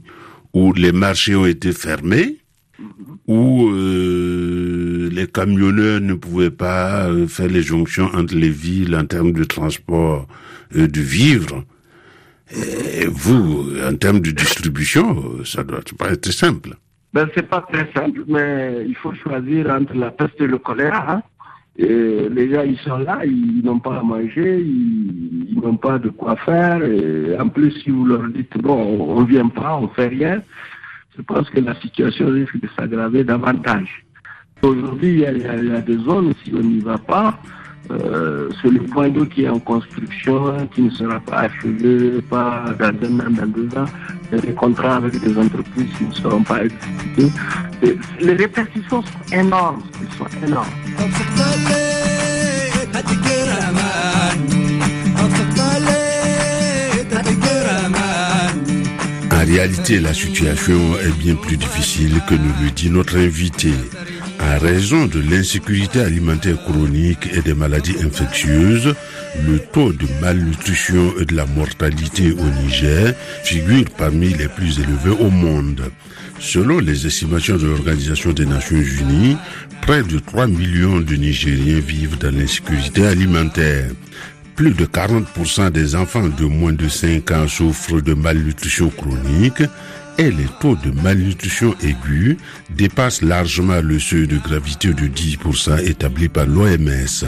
où 0.53 0.71
les 0.73 0.91
marchés 0.93 1.35
ont 1.35 1.45
été 1.47 1.73
fermés, 1.73 2.37
où 3.27 3.69
euh, 3.71 5.09
les 5.11 5.27
camionneurs 5.27 5.99
ne 6.01 6.13
pouvaient 6.13 6.51
pas 6.51 7.07
euh, 7.09 7.27
faire 7.27 7.47
les 7.47 7.63
jonctions 7.63 8.09
entre 8.13 8.35
les 8.35 8.49
villes 8.49 8.95
en 8.95 9.05
termes 9.05 9.31
de 9.33 9.43
transport 9.43 10.27
euh, 10.75 10.87
de 10.87 11.01
vivres. 11.01 11.63
Et 12.55 13.07
vous, 13.07 13.71
en 13.83 13.95
termes 13.95 14.19
de 14.19 14.31
distribution, 14.31 15.43
ça 15.43 15.63
doit 15.63 15.81
pas 15.97 16.11
être 16.11 16.31
simple. 16.31 16.75
Ben, 17.13 17.27
c'est 17.35 17.47
pas 17.47 17.61
très 17.61 17.87
simple, 17.93 18.23
mais 18.27 18.85
il 18.87 18.95
faut 18.95 19.13
choisir 19.13 19.69
entre 19.69 19.93
la 19.95 20.09
peste 20.11 20.39
et 20.41 20.47
le 20.47 20.57
choléra. 20.57 21.15
hein. 21.15 21.21
Les 21.77 22.51
gens, 22.51 22.61
ils 22.63 22.77
sont 22.79 22.97
là, 22.97 23.19
ils 23.25 23.61
n'ont 23.63 23.79
pas 23.79 23.97
à 23.99 24.03
manger, 24.03 24.61
ils, 24.61 25.59
n'ont 25.61 25.77
pas 25.77 25.97
de 25.99 26.09
quoi 26.09 26.35
faire. 26.37 26.79
En 27.39 27.49
plus, 27.49 27.71
si 27.81 27.89
vous 27.91 28.05
leur 28.05 28.27
dites, 28.29 28.57
bon, 28.57 28.79
on 29.17 29.23
vient 29.23 29.47
pas, 29.47 29.75
on 29.77 29.87
fait 29.89 30.07
rien, 30.07 30.41
je 31.15 31.21
pense 31.21 31.49
que 31.49 31.59
la 31.59 31.75
situation 31.75 32.27
risque 32.29 32.59
de 32.59 32.67
s'aggraver 32.77 33.23
davantage. 33.23 34.03
Aujourd'hui, 34.61 35.13
il 35.13 35.37
y, 35.37 35.67
y 35.67 35.75
a 35.75 35.81
des 35.81 35.97
zones, 35.97 36.33
si 36.43 36.53
on 36.55 36.61
n'y 36.61 36.79
va 36.79 36.97
pas, 36.97 37.39
euh, 37.91 38.49
c'est 38.61 38.69
le 38.69 38.79
point 38.81 39.09
d'eau 39.09 39.25
qui 39.25 39.43
est 39.43 39.49
en 39.49 39.59
construction, 39.59 40.67
qui 40.73 40.83
ne 40.83 40.89
sera 40.89 41.19
pas 41.19 41.41
achevé, 41.41 42.21
pas 42.29 42.65
dans 42.79 42.85
un 42.85 43.19
an, 43.19 43.29
dans 43.29 43.47
deux 43.47 43.69
ans. 43.77 43.85
Des 44.31 44.53
contrats 44.53 44.95
avec 44.95 45.19
des 45.19 45.37
entreprises 45.37 45.89
qui 45.97 46.05
ne 46.05 46.13
seront 46.13 46.43
pas 46.43 46.63
exécutés. 46.63 47.31
Les 48.19 48.33
répercussions 48.33 49.01
sont 49.01 49.35
énormes, 49.35 49.83
elles 50.01 50.17
sont 50.17 50.47
énormes. 50.47 50.65
En 59.31 59.45
réalité, 59.45 59.99
la 59.99 60.13
situation 60.13 60.97
est 60.99 61.15
bien 61.19 61.35
plus 61.35 61.57
difficile 61.57 62.21
que 62.27 62.33
nous 62.33 62.53
le 62.63 62.71
dit 62.71 62.89
notre 62.89 63.17
invité. 63.17 63.73
En 64.53 64.59
raison 64.59 65.07
de 65.07 65.19
l'insécurité 65.19 65.99
alimentaire 66.01 66.61
chronique 66.63 67.27
et 67.33 67.41
des 67.41 67.55
maladies 67.55 67.95
infectieuses, 68.05 68.93
le 69.47 69.57
taux 69.57 69.91
de 69.91 70.05
malnutrition 70.21 71.11
et 71.19 71.25
de 71.25 71.35
la 71.35 71.47
mortalité 71.47 72.31
au 72.33 72.61
Niger 72.61 73.15
figure 73.43 73.85
parmi 73.97 74.29
les 74.29 74.47
plus 74.47 74.79
élevés 74.79 75.17
au 75.19 75.31
monde. 75.31 75.89
Selon 76.39 76.77
les 76.77 77.07
estimations 77.07 77.57
de 77.57 77.65
l'Organisation 77.65 78.31
des 78.31 78.45
Nations 78.45 78.77
Unies, 78.77 79.37
près 79.81 80.03
de 80.03 80.19
3 80.19 80.45
millions 80.45 80.99
de 80.99 81.15
Nigériens 81.15 81.79
vivent 81.79 82.19
dans 82.19 82.35
l'insécurité 82.35 83.07
alimentaire. 83.07 83.89
Plus 84.55 84.75
de 84.75 84.85
40% 84.85 85.71
des 85.71 85.95
enfants 85.95 86.27
de 86.29 86.45
moins 86.45 86.73
de 86.73 86.87
5 86.87 87.31
ans 87.31 87.47
souffrent 87.47 88.01
de 88.01 88.13
malnutrition 88.13 88.89
chronique 88.91 89.63
et 90.17 90.31
les 90.31 90.47
taux 90.59 90.75
de 90.75 90.91
malnutrition 91.01 91.75
aiguë 91.81 92.37
dépassent 92.69 93.21
largement 93.21 93.81
le 93.81 93.99
seuil 93.99 94.27
de 94.27 94.37
gravité 94.37 94.89
de 94.93 95.07
10% 95.07 95.87
établi 95.87 96.29
par 96.29 96.45
l'OMS. 96.45 97.25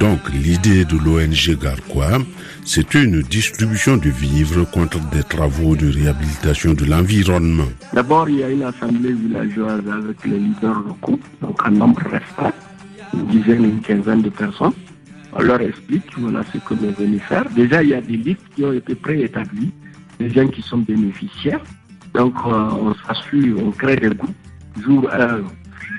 Donc 0.00 0.20
l'idée 0.32 0.84
de 0.84 0.96
l'ONG 0.96 1.58
Garquois, 1.60 2.18
c'est 2.64 2.94
une 2.94 3.22
distribution 3.22 3.96
de 3.96 4.10
vivres 4.10 4.64
contre 4.64 4.98
des 5.10 5.22
travaux 5.22 5.76
de 5.76 5.92
réhabilitation 5.92 6.74
de 6.74 6.84
l'environnement. 6.84 7.68
D'abord, 7.92 8.28
il 8.28 8.38
y 8.38 8.44
a 8.44 8.50
une 8.50 8.62
assemblée 8.62 9.12
villageoise 9.12 9.82
avec 9.88 10.24
les 10.24 10.38
leaders 10.38 10.80
locaux, 10.80 11.20
donc 11.40 11.60
un 11.64 11.70
nombre 11.70 12.02
restreint, 12.02 12.52
une 13.14 13.26
dizaine, 13.26 13.64
une 13.64 13.80
quinzaine 13.80 14.22
de 14.22 14.30
personnes. 14.30 14.72
On 15.34 15.42
leur 15.42 15.60
explique, 15.60 16.04
voilà 16.18 16.42
ce 16.52 16.58
que 16.58 16.74
nous 16.74 16.92
venons 16.92 17.18
faire. 17.20 17.48
Déjà, 17.50 17.82
il 17.82 17.90
y 17.90 17.94
a 17.94 18.00
des 18.00 18.16
listes 18.16 18.42
qui 18.54 18.64
ont 18.64 18.72
été 18.72 18.94
préétablies, 18.94 19.72
des 20.18 20.30
gens 20.30 20.46
qui 20.48 20.62
sont 20.62 20.78
bénéficiaires. 20.78 21.62
Donc, 22.14 22.34
euh, 22.46 22.50
on 22.50 22.94
s'assure, 22.94 23.58
on 23.64 23.70
crée 23.70 23.96
des 23.96 24.10
groupes. 24.10 24.34
Jour 24.82 25.08
1, 25.12 25.40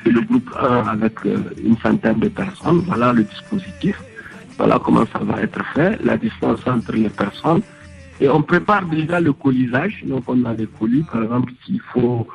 c'est 0.04 0.12
le 0.12 0.22
groupe 0.22 0.50
1 0.60 0.88
avec 0.88 1.14
euh, 1.26 1.38
une 1.64 1.78
centaine 1.78 2.20
de 2.20 2.30
personnes. 2.30 2.84
Voilà 2.86 3.14
le 3.14 3.24
dispositif. 3.24 4.02
Voilà 4.58 4.80
comment 4.84 5.06
ça 5.12 5.20
va 5.20 5.42
être 5.42 5.64
fait, 5.74 6.00
la 6.04 6.18
distance 6.18 6.66
entre 6.68 6.92
les 6.94 7.10
personnes. 7.10 7.62
Et 8.22 8.30
on 8.30 8.42
prépare 8.42 8.86
déjà 8.86 9.20
le 9.20 9.34
colisage. 9.34 10.04
Donc, 10.06 10.24
on 10.28 10.46
a 10.46 10.54
des 10.54 10.68
colis. 10.68 11.04
Par 11.12 11.24
exemple, 11.24 11.52
s'il 11.66 11.82
faut 11.82 12.28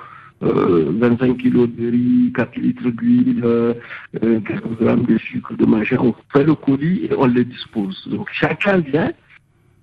euh, 0.42 0.92
25 0.99 1.37
kilos 1.38 1.68
de 1.68 1.90
riz, 1.90 2.32
4 2.35 2.56
litres 2.56 2.90
d'huile, 2.90 3.40
euh, 3.44 3.75
euh, 4.23 4.40
quelques 4.40 4.80
grammes 4.80 5.04
de 5.04 5.18
sucre, 5.18 5.54
de 5.54 5.66
machin, 5.66 5.97
on 6.00 6.14
fait 6.32 6.44
le 6.44 6.54
colis 6.54 7.06
et 7.11 7.14
on 7.16 7.26
les 7.26 7.44
dispose. 7.44 8.08
Donc, 8.08 8.28
chacun 8.32 8.78
vient, 8.78 9.12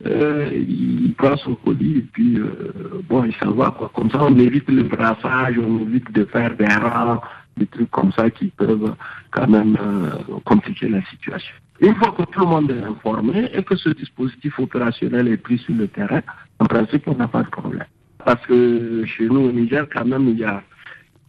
euh, 0.05 0.49
il 0.53 1.13
prend 1.17 1.37
son 1.37 1.55
colis 1.55 1.99
et 1.99 2.05
puis, 2.11 2.37
euh, 2.37 3.01
bon, 3.07 3.23
il 3.23 3.33
s'en 3.35 3.51
va. 3.51 3.73
Quoi. 3.77 3.89
Comme 3.93 4.11
ça, 4.11 4.23
on 4.23 4.37
évite 4.37 4.69
le 4.69 4.83
brassage, 4.83 5.57
on 5.57 5.79
évite 5.81 6.11
de 6.11 6.25
faire 6.25 6.55
des 6.55 6.65
rangs, 6.65 7.21
des 7.57 7.65
trucs 7.67 7.89
comme 7.91 8.11
ça 8.11 8.29
qui 8.29 8.47
peuvent 8.47 8.93
quand 9.31 9.47
même 9.47 9.77
euh, 9.81 10.39
compliquer 10.43 10.89
la 10.89 11.03
situation. 11.05 11.53
Une 11.79 11.95
fois 11.95 12.13
que 12.17 12.23
tout 12.23 12.39
le 12.41 12.45
monde 12.45 12.71
est 12.71 12.83
informé 12.83 13.49
et 13.53 13.63
que 13.63 13.75
ce 13.75 13.89
dispositif 13.89 14.59
opérationnel 14.59 15.27
est 15.27 15.37
pris 15.37 15.57
sur 15.59 15.73
le 15.75 15.87
terrain, 15.87 16.21
en 16.59 16.65
principe, 16.65 17.07
on 17.07 17.15
n'a 17.15 17.27
pas 17.27 17.43
de 17.43 17.49
problème. 17.49 17.85
Parce 18.23 18.45
que 18.47 19.05
chez 19.05 19.27
nous 19.27 19.41
au 19.41 19.51
Niger, 19.51 19.87
quand 19.93 20.05
même, 20.05 20.29
il 20.29 20.39
y 20.39 20.43
a, 20.43 20.61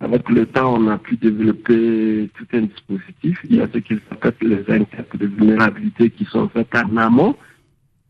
avec 0.01 0.29
le 0.29 0.47
temps, 0.47 0.75
on 0.77 0.89
a 0.89 0.99
pu 0.99 1.17
développer 1.17 2.31
tout 2.35 2.47
un 2.53 2.63
dispositif. 2.63 3.39
Il 3.49 3.57
y 3.57 3.61
a 3.61 3.69
ce 3.73 3.79
qu'ils 3.79 4.01
appellent 4.11 4.35
les 4.67 4.81
enquêtes 4.81 5.17
de 5.17 5.27
vulnérabilité 5.27 6.11
qui 6.11 6.25
sont 6.25 6.49
faites 6.49 6.75
en 6.75 6.97
amont. 6.97 7.37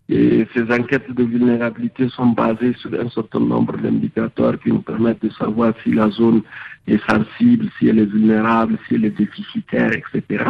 Et 0.09 0.47
ces 0.55 0.63
enquêtes 0.73 1.11
de 1.13 1.25
vulnérabilité 1.25 2.09
sont 2.11 2.27
basées 2.27 2.75
sur 2.75 2.95
un 2.95 3.09
certain 3.11 3.41
nombre 3.41 3.77
d'indicateurs 3.77 4.59
qui 4.61 4.71
nous 4.71 4.83
permettent 4.83 5.23
de 5.23 5.31
savoir 5.31 5.75
si 5.83 5.91
la 5.93 6.09
zone 6.11 6.43
est 6.87 7.03
sensible, 7.11 7.69
si 7.79 7.89
elle 7.89 7.99
est 7.99 8.07
vulnérable, 8.07 8.79
si 8.87 8.95
elle 8.95 9.07
est 9.07 9.19
déficitaire, 9.19 9.91
etc. 9.93 10.45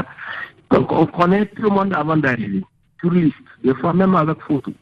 Donc 0.71 0.93
on 0.93 1.07
connaît 1.07 1.47
tout 1.47 1.63
le 1.63 1.71
monde 1.71 1.95
avant 1.95 2.19
d'arriver, 2.19 2.63
sur 3.01 3.11
liste, 3.11 3.37
des 3.65 3.75
fois 3.75 3.95
même 3.95 4.15
avec 4.15 4.41
photo. 4.43 4.73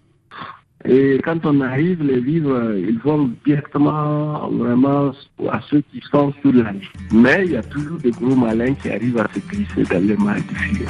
Et 0.87 1.19
quand 1.25 1.47
on 1.47 1.61
arrive, 1.63 2.03
les 2.03 2.21
vivres, 2.21 2.75
ils 2.77 2.99
vont 2.99 3.31
directement 3.47 4.49
vraiment 4.51 5.13
à 5.51 5.61
ceux 5.71 5.83
qui 5.93 6.03
sont 6.11 6.35
sur 6.43 6.53
la 6.53 6.73
liste. 6.73 6.91
Mais 7.13 7.45
il 7.47 7.53
y 7.53 7.57
a 7.57 7.63
toujours 7.63 7.97
des 7.99 8.11
gros 8.11 8.35
malins 8.37 8.75
qui 8.75 8.91
arrivent 8.91 9.19
à 9.19 9.29
se 9.33 9.39
glisser 9.41 9.85
dans 9.85 10.07
les 10.07 10.17
mailles 10.17 10.43
du 10.43 10.55
filet. 10.55 10.87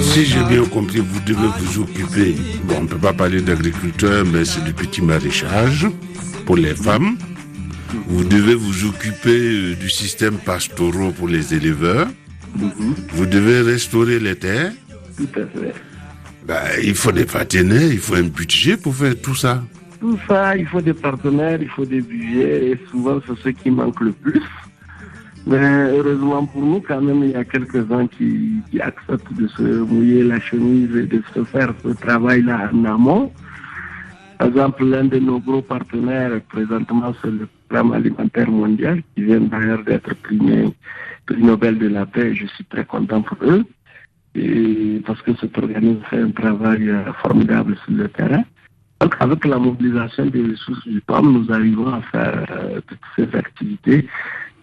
Si 0.00 0.24
j'ai 0.24 0.42
bien 0.44 0.64
compris, 0.64 0.98
vous 0.98 1.20
devez 1.20 1.48
vous 1.58 1.82
occuper, 1.82 2.34
bon, 2.64 2.76
on 2.78 2.82
ne 2.82 2.88
peut 2.88 2.98
pas 2.98 3.12
parler 3.12 3.40
d'agriculteur, 3.40 4.24
mais 4.24 4.44
c'est 4.44 4.64
du 4.64 4.72
petit 4.72 5.00
maraîchage 5.00 5.86
pour 6.44 6.56
les 6.56 6.74
femmes. 6.74 7.16
Vous 8.08 8.24
devez 8.24 8.54
vous 8.54 8.86
occuper 8.86 9.38
euh, 9.38 9.74
du 9.74 9.88
système 9.88 10.38
pastoraux 10.38 11.12
pour 11.12 11.28
les 11.28 11.54
éleveurs. 11.54 12.08
Vous 13.12 13.26
devez 13.26 13.60
restaurer 13.60 14.18
les 14.18 14.36
terres. 14.36 14.72
Tout 15.16 15.28
à 15.36 15.46
fait. 15.46 15.74
Ben, 16.46 16.62
il 16.82 16.94
faut 16.94 17.12
des 17.12 17.24
partenaires, 17.24 17.92
il 17.92 17.98
faut 17.98 18.14
un 18.14 18.22
budget 18.22 18.76
pour 18.76 18.96
faire 18.96 19.14
tout 19.20 19.34
ça. 19.34 19.62
Tout 20.00 20.18
ça, 20.28 20.56
il 20.56 20.66
faut 20.66 20.80
des 20.80 20.94
partenaires, 20.94 21.60
il 21.60 21.68
faut 21.68 21.84
des 21.84 22.00
budgets, 22.00 22.70
et 22.70 22.80
souvent 22.90 23.20
c'est 23.26 23.36
ce 23.38 23.48
qui 23.48 23.70
manque 23.70 24.00
le 24.00 24.12
plus. 24.12 24.42
Mais 25.46 25.90
heureusement 25.90 26.44
pour 26.46 26.62
nous, 26.62 26.80
quand 26.80 27.00
même, 27.00 27.24
il 27.24 27.30
y 27.30 27.34
a 27.34 27.44
quelques-uns 27.44 28.06
qui, 28.06 28.62
acceptent 28.80 29.32
de 29.32 29.48
se 29.48 29.62
mouiller 29.62 30.22
la 30.22 30.38
chemise 30.40 30.94
et 30.94 31.06
de 31.06 31.22
se 31.34 31.42
faire 31.44 31.72
ce 31.82 31.88
travail-là 31.88 32.70
en 32.72 32.84
amont. 32.84 33.32
Par 34.38 34.48
exemple, 34.48 34.84
l'un 34.84 35.04
de 35.04 35.18
nos 35.18 35.40
gros 35.40 35.62
partenaires 35.62 36.40
présentement, 36.48 37.12
c'est 37.22 37.30
le 37.30 37.48
programme 37.66 37.92
alimentaire 37.92 38.48
mondial, 38.48 39.02
qui 39.14 39.22
vient 39.22 39.40
d'ailleurs 39.40 39.82
d'être 39.84 40.14
primé 40.16 40.72
prix 41.26 41.42
Nobel 41.42 41.78
de 41.78 41.88
la 41.88 42.06
paix. 42.06 42.34
Je 42.34 42.46
suis 42.46 42.64
très 42.64 42.84
content 42.84 43.22
pour 43.22 43.38
eux. 43.42 43.64
Et 44.34 45.00
parce 45.06 45.20
que 45.22 45.34
cet 45.40 45.56
organisme 45.58 46.00
fait 46.08 46.20
un 46.20 46.30
travail 46.30 46.88
euh, 46.88 47.12
formidable 47.14 47.76
sur 47.84 47.94
le 47.94 48.08
terrain. 48.08 48.44
Donc, 49.00 49.14
avec 49.20 49.44
la 49.44 49.58
mobilisation 49.58 50.26
des 50.26 50.42
ressources 50.42 50.86
du 50.86 51.00
PAM, 51.00 51.32
nous 51.32 51.52
arrivons 51.52 51.92
à 51.94 52.02
faire 52.02 52.44
euh, 52.50 52.80
toutes 52.86 52.98
ces 53.16 53.36
activités 53.36 54.08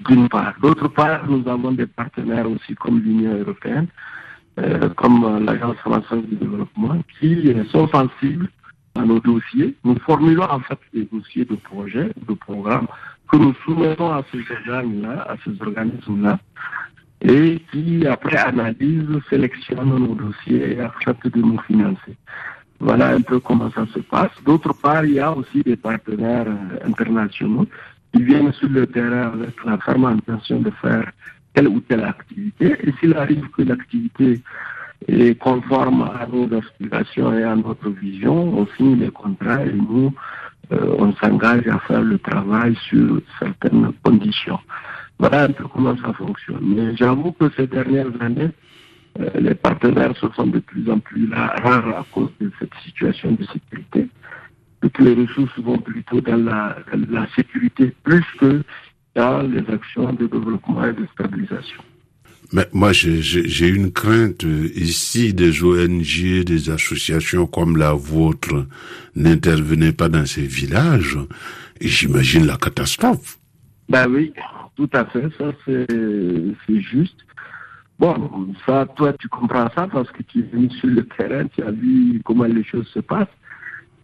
d'une 0.07 0.27
part. 0.27 0.53
D'autre 0.61 0.89
part, 0.89 1.25
nous 1.29 1.47
avons 1.47 1.71
des 1.71 1.87
partenaires 1.87 2.49
aussi 2.49 2.75
comme 2.75 2.99
l'Union 2.99 3.37
européenne, 3.39 3.87
euh, 4.59 4.89
comme 4.89 5.23
euh, 5.23 5.39
l'Agence 5.39 5.77
française 5.77 6.23
du 6.23 6.35
développement, 6.35 7.01
qui 7.17 7.55
sont 7.71 7.87
sensibles 7.87 8.49
à 8.95 9.05
nos 9.05 9.21
dossiers. 9.21 9.73
Nous 9.85 9.97
formulons 9.99 10.49
en 10.49 10.59
fait 10.59 10.79
des 10.93 11.07
dossiers 11.11 11.45
de 11.45 11.55
projets, 11.55 12.09
de 12.27 12.33
programmes 12.33 12.87
que 13.31 13.37
nous 13.37 13.53
soumettons 13.63 14.11
à 14.11 14.21
ces 14.31 14.43
organes-là, 14.53 15.27
à 15.29 15.35
ces 15.45 15.61
organismes-là, 15.61 16.39
et 17.21 17.61
qui, 17.71 18.05
après 18.05 18.37
analyse, 18.37 19.07
sélectionnent 19.29 19.97
nos 19.97 20.15
dossiers 20.15 20.73
et 20.73 20.81
acceptent 20.81 21.27
de 21.27 21.41
nous 21.41 21.59
financer. 21.61 22.17
Voilà 22.79 23.10
un 23.10 23.22
peu 23.22 23.39
comment 23.39 23.72
ça 23.72 23.86
se 23.94 24.00
passe. 24.00 24.32
D'autre 24.46 24.74
part, 24.74 25.05
il 25.05 25.13
y 25.13 25.20
a 25.20 25.32
aussi 25.32 25.62
des 25.63 25.77
partenaires 25.77 26.48
euh, 26.48 26.88
internationaux 26.88 27.65
qui 28.13 28.24
viennent 28.24 28.51
sur 28.53 28.70
le 28.70 28.86
terrain 28.88 29.32
avec 29.34 29.55
la 29.65 29.77
ferme 29.77 30.05
intention 30.05 30.60
de 30.60 30.72
faire 30.82 31.12
telle 31.53 31.67
ou 31.70 31.79
telle 31.82 32.03
activité. 32.03 32.75
Et 32.84 32.91
s'il 33.00 33.15
arrive 33.15 33.48
que 33.50 33.62
l'activité 33.63 34.41
est 35.08 35.39
conforme 35.39 36.03
à 36.03 36.27
nos 36.27 36.53
aspirations 36.58 37.34
et 37.34 37.44
à 37.44 37.55
notre 37.55 37.89
vision, 37.89 38.60
on 38.60 38.67
signe 38.75 39.00
les 39.00 39.12
contrats 39.12 39.63
et 39.65 39.74
nous, 39.74 40.13
euh, 40.72 40.96
on 40.98 41.13
s'engage 41.13 41.67
à 41.67 41.79
faire 41.79 42.01
le 42.01 42.17
travail 42.20 42.75
sur 42.89 43.22
certaines 43.39 43.91
conditions. 44.03 44.60
Voilà 45.17 45.44
un 45.44 45.51
peu 45.51 45.65
comment 45.67 45.96
ça 45.98 46.12
fonctionne. 46.13 46.60
Mais 46.62 46.96
j'avoue 46.96 47.32
que 47.32 47.50
ces 47.55 47.67
dernières 47.67 48.12
années, 48.20 48.51
les 49.17 49.55
partenaires 49.55 50.15
se 50.17 50.27
font 50.29 50.48
de 50.48 50.60
plus 50.60 50.89
en 50.89 51.00
plus 51.00 51.29
rares 51.31 51.88
à 51.88 52.05
cause 52.12 52.31
de 52.39 52.51
cette 52.60 52.74
situation 52.84 53.31
de 53.31 53.43
sécurité. 53.45 54.07
Toutes 54.81 55.00
les 55.00 55.13
ressources 55.13 55.57
vont 55.60 55.77
plutôt 55.77 56.22
dans 56.22 56.38
la, 56.38 57.27
sécurité 57.36 57.93
plus 58.03 58.25
que 58.39 58.62
dans 59.15 59.41
les 59.41 59.63
actions 59.74 60.12
de 60.13 60.27
développement 60.27 60.86
et 60.86 60.93
de 60.93 61.07
stabilisation. 61.13 61.81
Mais 62.51 62.67
moi, 62.74 62.91
j'ai- 62.91 63.67
une 63.67 63.91
crainte 63.91 64.43
euh, 64.45 64.69
ici 64.75 65.34
des 65.34 65.63
ONG, 65.63 66.43
des 66.43 66.69
associations 66.69 67.48
comme 67.48 67.75
la 67.77 67.93
vôtre 67.93 68.67
n'intervenaient 69.15 69.93
pas 69.93 70.09
dans 70.09 70.25
ces 70.27 70.46
villages. 70.46 71.18
Et 71.81 71.87
j'imagine 71.87 72.46
la 72.46 72.57
catastrophe. 72.57 73.39
Ben 73.89 74.07
oui, 74.07 74.31
tout 74.75 74.89
à 74.94 75.05
fait, 75.05 75.27
ça 75.37 75.51
c'est 75.66 76.81
juste. 76.81 77.25
Bon, 77.98 78.53
ça, 78.66 78.86
toi, 78.96 79.14
tu 79.14 79.29
comprends 79.29 79.70
ça 79.74 79.88
parce 79.88 80.12
que 80.12 80.22
tu 80.24 80.40
es 80.40 80.42
venu 80.42 80.70
sur 80.70 80.90
le 80.90 81.05
terrain, 81.05 81.48
tu 81.48 81.64
as 81.64 81.72
vu 81.72 82.22
comment 82.25 82.44
les 82.44 82.64
choses 82.64 82.88
se 82.88 83.00
passent. 83.00 83.27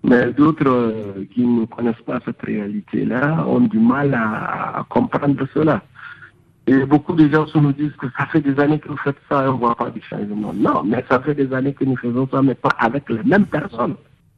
Mais 0.03 0.31
d'autres 0.31 0.67
euh, 0.67 1.25
qui 1.33 1.45
ne 1.45 1.65
connaissent 1.65 2.01
pas 2.05 2.19
cette 2.25 2.41
réalité-là 2.41 3.45
ont 3.47 3.59
du 3.59 3.79
mal 3.79 4.13
à, 4.13 4.85
comprendre 4.89 5.45
cela. 5.53 5.83
Et 6.67 6.85
beaucoup 6.85 7.13
de 7.13 7.27
gens 7.27 7.45
nous 7.55 7.73
disent 7.73 7.95
que 7.99 8.07
ça 8.17 8.25
fait 8.27 8.41
des 8.41 8.59
années 8.59 8.79
que 8.79 8.87
vous 8.87 8.97
faites 8.97 9.17
ça 9.29 9.45
et 9.45 9.47
on 9.49 9.53
ne 9.53 9.57
voit 9.57 9.75
pas 9.75 9.89
du 9.89 10.01
changement. 10.01 10.53
Non, 10.53 10.83
mais 10.83 11.03
ça 11.09 11.19
fait 11.19 11.35
des 11.35 11.53
années 11.53 11.73
que 11.73 11.83
nous 11.83 11.97
faisons 11.97 12.27
ça, 12.31 12.41
mais 12.41 12.55
pas 12.55 12.71
avec 12.79 13.09
les 13.09 13.23
mêmes 13.23 13.45
personnes. 13.45 13.95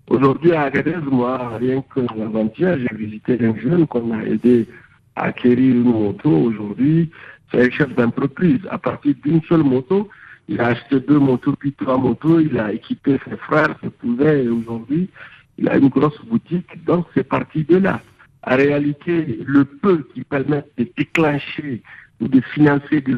Aujourd'hui, 0.10 0.54
à 0.54 0.64
Agadez, 0.64 0.96
moi, 1.10 1.58
rien 1.60 1.82
que 1.94 2.02
l'avant-hier, 2.18 2.78
j'ai 2.80 2.96
visité 2.96 3.38
un 3.46 3.56
jeune 3.56 3.88
qu'on 3.88 4.12
a 4.12 4.24
aidé 4.24 4.68
à 5.16 5.26
acquérir 5.26 5.76
une 5.76 5.84
moto. 5.84 6.30
Aujourd'hui, 6.30 7.10
c'est 7.54 7.62
un 7.68 7.70
chef 7.70 7.94
d'entreprise. 7.96 8.60
À 8.70 8.78
partir 8.78 9.14
d'une 9.24 9.42
seule 9.44 9.64
moto, 9.64 10.10
il 10.48 10.60
a 10.60 10.68
acheté 10.68 11.00
deux 11.00 11.20
motos, 11.20 11.56
puis 11.58 11.72
trois 11.74 11.98
motos. 11.98 12.40
Il 12.40 12.58
a 12.60 12.74
équipé 12.74 13.20
ses 13.28 13.38
frères, 13.38 13.76
ses 13.84 13.90
cousins, 13.92 14.34
et 14.34 14.48
aujourd'hui, 14.48 15.10
il 15.58 15.70
a 15.70 15.78
une 15.78 15.90
grosse 15.90 16.20
boutique. 16.26 16.84
Donc, 16.86 17.06
c'est 17.14 17.24
parti 17.28 17.64
de 17.64 17.78
là. 17.78 18.02
En 18.46 18.56
réalité, 18.58 19.40
le 19.46 19.64
peu 19.66 20.06
qui 20.14 20.24
permet 20.24 20.64
de 20.78 20.88
déclencher 20.98 21.82
ou 22.20 22.28
de 22.28 22.42
financer 22.42 23.02
des, 23.02 23.16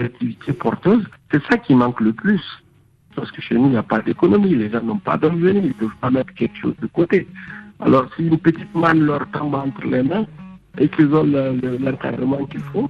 activités 0.00 0.52
porteuses, 0.52 1.04
c'est 1.30 1.42
ça 1.44 1.58
qui 1.58 1.74
manque 1.74 2.00
le 2.00 2.12
plus. 2.12 2.42
Parce 3.14 3.30
que 3.30 3.40
chez 3.40 3.54
nous, 3.54 3.66
il 3.66 3.70
n'y 3.70 3.76
a 3.76 3.82
pas 3.82 4.00
d'économie. 4.00 4.54
Les 4.54 4.70
gens 4.70 4.82
n'ont 4.82 4.98
pas 4.98 5.16
de 5.16 5.26
revenus. 5.26 5.62
Ils 5.64 5.68
ne 5.68 5.72
peuvent 5.72 5.96
pas 6.00 6.10
mettre 6.10 6.32
quelque 6.34 6.56
chose 6.56 6.74
de 6.80 6.86
côté. 6.86 7.26
Alors, 7.80 8.06
si 8.14 8.26
une 8.26 8.38
petite 8.38 8.74
manne 8.74 9.00
leur 9.04 9.26
tombe 9.30 9.54
entre 9.54 9.84
les 9.86 10.02
mains 10.02 10.26
et 10.78 10.88
qu'ils 10.88 11.14
ont 11.14 11.24
le- 11.24 11.58
le- 11.62 11.76
l'encadrement 11.78 12.44
qu'il 12.46 12.60
faut, 12.60 12.88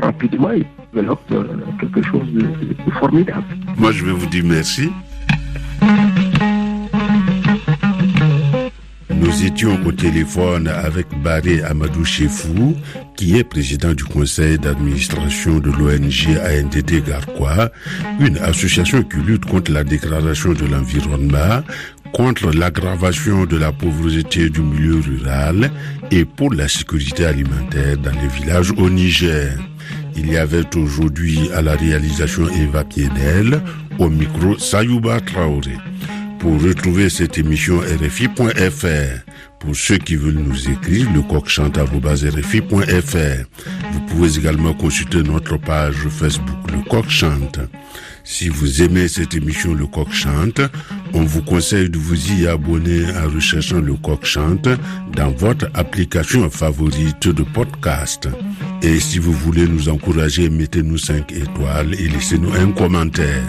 rapidement, 0.00 0.50
ils 0.52 0.66
développent 0.94 1.32
quelque 1.80 2.02
chose 2.02 2.26
de, 2.32 2.92
formidable. 2.98 3.44
Moi, 3.76 3.92
je 3.92 4.04
vais 4.04 4.12
vous 4.12 4.26
dire 4.26 4.44
merci. 4.44 4.90
Nous 9.10 9.44
étions 9.44 9.78
au 9.84 9.92
téléphone 9.92 10.68
avec 10.68 11.06
Baré 11.22 11.62
Amadou 11.62 12.04
Chefou, 12.04 12.74
qui 13.16 13.36
est 13.36 13.44
président 13.44 13.92
du 13.92 14.04
conseil 14.04 14.58
d'administration 14.58 15.58
de 15.58 15.70
l'ONG 15.70 16.38
ANDT 16.38 17.04
Garquois, 17.06 17.70
une 18.20 18.38
association 18.38 19.02
qui 19.02 19.18
lutte 19.18 19.44
contre 19.44 19.72
la 19.72 19.84
dégradation 19.84 20.52
de 20.52 20.64
l'environnement, 20.66 21.62
contre 22.12 22.50
l'aggravation 22.50 23.44
de 23.44 23.56
la 23.56 23.72
pauvreté 23.72 24.50
du 24.50 24.60
milieu 24.60 25.00
rural 25.00 25.70
et 26.10 26.24
pour 26.24 26.52
la 26.52 26.68
sécurité 26.68 27.24
alimentaire 27.26 27.96
dans 27.98 28.12
les 28.20 28.28
villages 28.28 28.72
au 28.76 28.88
Niger. 28.90 29.56
Il 30.16 30.30
y 30.32 30.36
avait 30.36 30.76
aujourd'hui 30.76 31.48
à 31.54 31.62
la 31.62 31.74
réalisation 31.76 32.48
Eva 32.48 32.84
Piedel, 32.84 33.60
au 33.98 34.08
micro 34.08 34.58
Sayouba 34.58 35.20
Traoré. 35.20 35.76
Pour 36.38 36.60
retrouver 36.62 37.08
cette 37.10 37.36
émission 37.38 37.78
RFI.fr, 37.78 39.24
pour 39.58 39.74
ceux 39.74 39.98
qui 39.98 40.14
veulent 40.16 40.34
nous 40.34 40.68
écrire, 40.70 41.10
le 41.12 41.22
coq 41.22 41.48
chante 41.48 41.76
RFI.fr. 41.78 43.44
Vous 43.92 44.00
pouvez 44.06 44.38
également 44.38 44.72
consulter 44.72 45.22
notre 45.22 45.56
page 45.56 45.96
Facebook 46.08 46.70
Le 46.72 46.88
Coq 46.88 47.08
Chante. 47.08 47.58
Si 48.22 48.48
vous 48.48 48.82
aimez 48.82 49.08
cette 49.08 49.34
émission 49.34 49.74
Le 49.74 49.86
Coq 49.86 50.12
Chante, 50.12 50.60
on 51.14 51.22
vous 51.22 51.42
conseille 51.42 51.90
de 51.90 51.98
vous 51.98 52.32
y 52.32 52.46
abonner 52.46 53.04
en 53.16 53.28
recherchant 53.32 53.80
Le 53.80 53.94
Coq 53.94 54.24
Chante 54.24 54.68
dans 55.14 55.30
votre 55.30 55.68
application 55.74 56.48
favorite 56.50 57.28
de 57.28 57.42
podcast. 57.42 58.28
Et 58.82 59.00
si 59.00 59.18
vous 59.18 59.32
voulez 59.32 59.66
nous 59.66 59.88
encourager, 59.88 60.48
mettez-nous 60.48 60.98
5 60.98 61.32
étoiles 61.32 61.94
et 61.94 62.08
laissez-nous 62.08 62.52
un 62.52 62.72
commentaire. 62.72 63.44